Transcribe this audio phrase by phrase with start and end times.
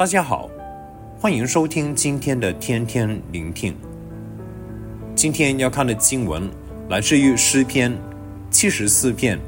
[0.00, 0.48] 大家好，
[1.20, 3.76] 欢迎收听今天的天天聆听。
[5.14, 6.48] 今天要看的经文
[6.88, 7.94] 来自于诗篇
[8.50, 9.38] 七十四篇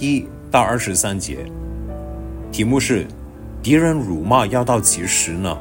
[0.00, 1.46] 一到二十三节，
[2.50, 3.06] 题目是
[3.62, 5.56] “敌人辱骂要到几时呢？”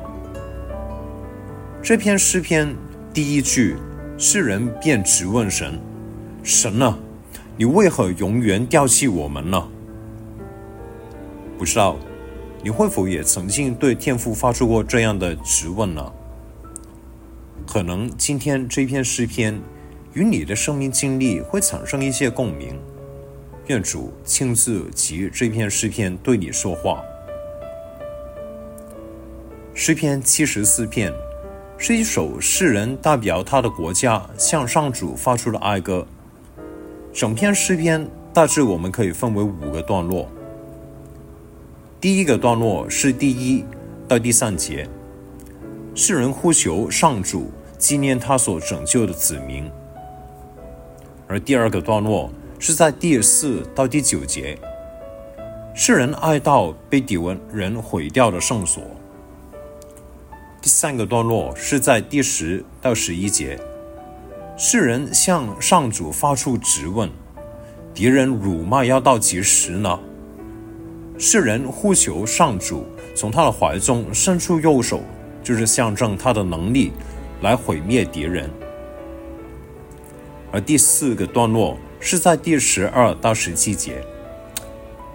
[1.83, 2.75] 这篇诗篇
[3.13, 3.75] 第一句，
[4.17, 5.79] 诗人便直问神
[6.41, 6.97] ：“神啊，
[7.55, 9.67] 你为何永远丢弃我们呢？”
[11.55, 11.99] 不知道。
[12.63, 16.11] 你会否也曾经对天父发出过这样的质问呢？
[17.65, 19.59] 可能今天这篇诗篇
[20.13, 22.79] 与你的生命经历会产生一些共鸣。
[23.67, 27.01] 愿主亲自藉这篇诗篇对你说话。
[29.73, 31.13] 诗篇七十四篇
[31.77, 36.07] 是一首诗人代表他的国家向上主发出的哀歌。
[37.13, 40.27] 整篇诗篇大致我们可以分为五个段落。
[41.99, 43.65] 第一个段落是第一
[44.07, 44.87] 到第三节，
[45.95, 49.63] 世人呼求上主纪念他所拯救的子民；
[51.27, 54.55] 而第二个段落是在第四到第九节，
[55.73, 57.17] 世人哀悼被敌
[57.51, 58.83] 人毁掉的圣所；
[60.61, 63.59] 第三个段落是在第十到十一节，
[64.55, 67.09] 世人向上主发出质问：
[67.91, 69.99] 敌人辱骂要到几时呢？
[71.19, 75.01] 世人呼求上主从他的怀中伸出右手，
[75.41, 76.91] 就是象征他的能力
[77.41, 78.47] 来毁灭敌人。
[80.51, 83.99] 而第四个段落是在第十二到十七节，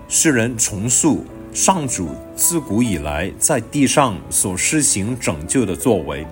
[0.09, 6.27] 世人重述上主自古以来在地上所施行拯救的作为，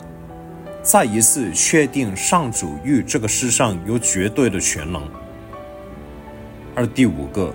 [0.82, 5.00] 再一次确定上主于这个世上有绝对的权能。
[6.74, 7.54] 而第五个。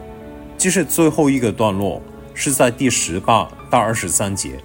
[0.58, 2.02] 即是最后一个段落，
[2.34, 4.60] 是在第十八到二十三节，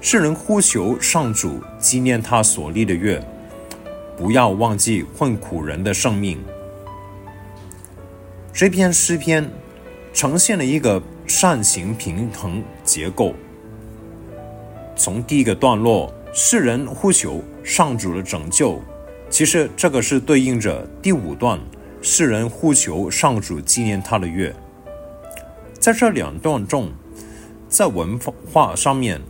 [0.00, 3.22] 世人呼求上主纪念他所立的月，
[4.16, 6.38] 不要忘记困苦人的生命。
[8.52, 9.48] 这篇诗篇
[10.12, 13.34] 呈现了一个扇形平衡结构。
[14.94, 18.80] 从第一个段落，世人呼求上主的拯救，
[19.30, 21.58] 其实这个是对应着第五段，
[22.02, 24.54] 世人呼求上主纪念他的月。
[25.82, 26.92] 在这两段中，
[27.68, 28.16] 在文
[28.52, 29.20] 化上面，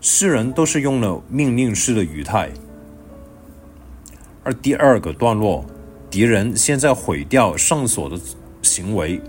[0.00, 2.50] 诗人都是用了命令式的语态。
[4.42, 5.64] 而第二个段落，
[6.10, 8.18] 敌人现在毁掉圣所的
[8.60, 9.20] 行为，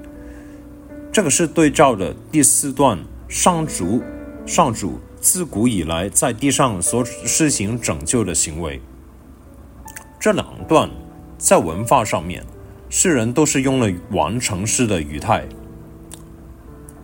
[1.11, 2.97] 这个是对照的第四段，
[3.29, 4.01] 上主
[4.47, 8.81] 上主自古以来在地上所施行拯救的行为。
[10.19, 10.89] 这两段
[11.37, 12.43] 在文化上面，
[12.89, 15.45] 诗人都是用了完成式的语态。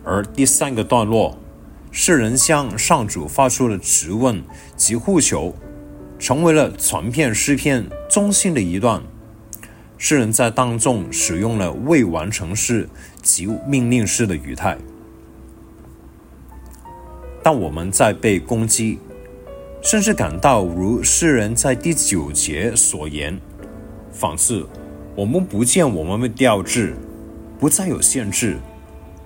[0.08, 1.36] 而第三个段落，
[1.90, 4.42] 诗人向上主发出了质问
[4.74, 5.54] 及呼求，
[6.18, 9.02] 成为了全篇诗篇中心的一段。
[9.98, 12.88] 诗人在当中使用了未完成式
[13.20, 14.78] 及命令式的语态。
[17.42, 18.98] 当我们在被攻击，
[19.82, 23.38] 甚至感到如诗人在第九节所言，
[24.10, 24.66] 仿似
[25.14, 26.96] 我们不见我们的标志，
[27.60, 28.56] 不再有限制。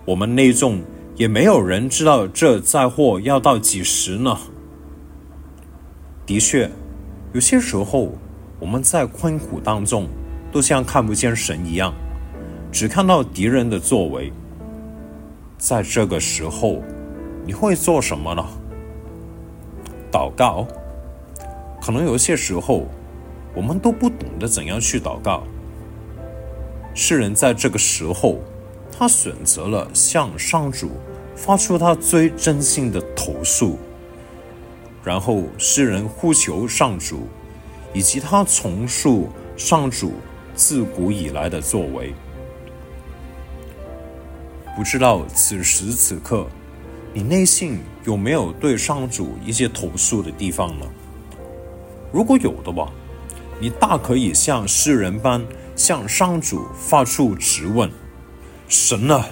[0.04, 0.80] 我们内中
[1.14, 4.36] 也没有人知道这灾祸要到几时呢？
[6.26, 6.68] 的确，
[7.32, 8.12] 有些时候
[8.58, 10.08] 我们在困苦当中，
[10.50, 11.94] 都像看不见神一样，
[12.72, 14.32] 只看到敌人的作为。
[15.56, 16.82] 在这个时候，
[17.46, 18.44] 你会做什么呢？
[20.10, 20.66] 祷告。
[21.80, 22.88] 可能有些时候，
[23.54, 25.44] 我们都不懂得怎样去祷告。
[26.92, 28.40] 世人在这个时候。
[28.96, 30.90] 他选择了向上主
[31.34, 33.78] 发出他最真心的投诉，
[35.02, 37.26] 然后诗人呼求上主，
[37.92, 40.12] 以及他重述上主
[40.54, 42.14] 自古以来的作为。
[44.76, 46.46] 不知道此时此刻，
[47.12, 50.86] 你内心有没有对上主一些投诉的地方呢？
[52.12, 52.92] 如果有的话，
[53.58, 55.44] 你大可以像诗人般
[55.74, 57.90] 向上主发出质问。
[58.74, 59.26] 神啊，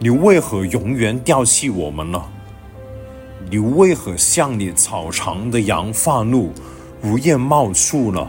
[0.00, 2.20] 你为何永远丢弃我们呢？
[3.48, 6.50] 你为何向你草场的羊发怒，
[7.00, 8.26] 如夜冒出呢？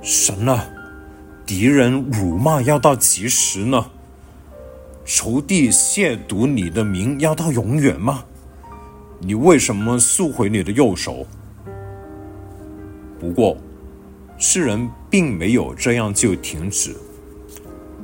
[0.00, 0.66] 神啊，
[1.44, 3.90] 敌人辱骂要到几时呢？
[5.04, 8.24] 仇敌亵渎你的名要到永远吗？
[9.20, 11.26] 你为什么速回你的右手？
[13.20, 13.54] 不过，
[14.38, 16.96] 世人并没有这样就停止。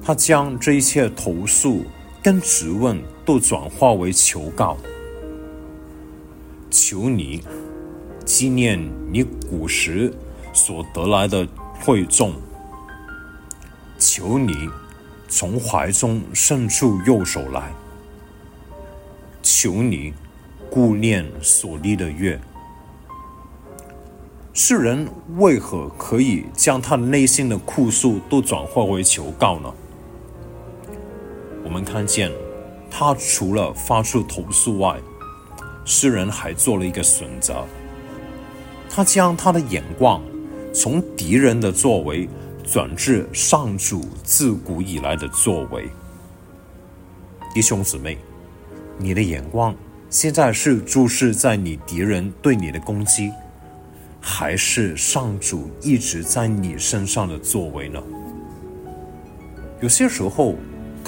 [0.02, 1.84] 他将这一切投诉
[2.22, 4.76] 跟质问都转化为求告。
[6.70, 7.42] 求你
[8.24, 8.80] 纪念
[9.12, 10.12] 你古时
[10.52, 11.46] 所得来的
[11.80, 12.32] 惠众，
[13.98, 14.68] 求你
[15.28, 17.72] 从怀中伸出右手来，
[19.42, 20.14] 求你
[20.70, 22.40] 顾念所立的约。
[24.52, 29.72] 世人为何可以将他内心的酷诉都转化为求告呢？
[31.70, 32.32] 我们看见
[32.90, 35.00] 他除了发出投诉外，
[35.84, 37.64] 诗人还做了一个选择，
[38.90, 40.20] 他将他的眼光
[40.74, 42.28] 从敌人的作为
[42.64, 45.88] 转至上主自古以来的作为。
[47.54, 48.18] 弟兄姊妹，
[48.98, 49.72] 你的眼光
[50.08, 53.30] 现在是注视在你敌人对你的攻击，
[54.20, 58.02] 还是上主一直在你身上的作为呢？
[59.80, 60.56] 有些时候，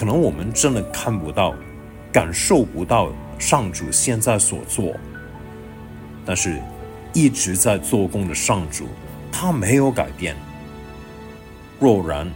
[0.02, 1.54] 可能我们真的看不到、
[2.12, 3.12] 感受不到。
[3.38, 4.96] 上主现在所做，
[6.26, 6.60] 但是
[7.12, 8.87] 一直在做工的上主，
[9.31, 10.34] 他没有改变。
[11.78, 12.28] 若然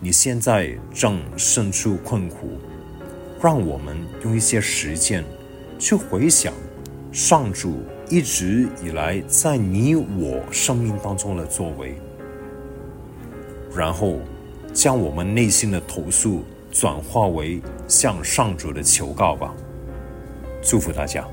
[0.00, 2.58] 你现在正身处困苦，
[3.42, 5.24] 让我们用一些时间
[5.78, 6.52] 去回想
[7.10, 11.94] 上主一直以来在你我生命当中的作为，
[13.74, 14.18] 然后
[14.74, 16.44] 将我们内心的投诉
[16.74, 19.54] 转化为向上主的求告吧。
[20.60, 21.24] 祝福大家。